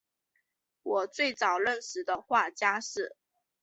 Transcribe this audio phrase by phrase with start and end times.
[0.81, 3.15] 我最早认识的画家是